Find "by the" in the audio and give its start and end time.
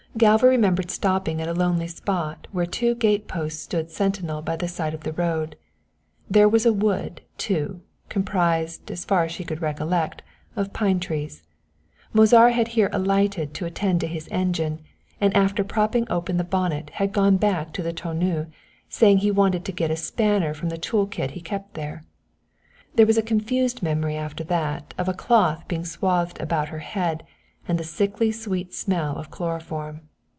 4.41-4.67